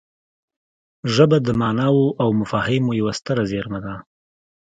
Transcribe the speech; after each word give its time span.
ژبه 1.13 1.37
د 1.43 1.49
ماناوو 1.61 2.15
او 2.21 2.29
مفاهیمو 2.41 2.97
یوه 2.99 3.13
ستره 3.19 3.43
زېرمه 3.51 3.79
ده 3.85 3.95